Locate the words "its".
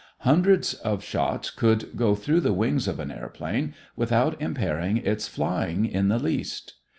4.97-5.27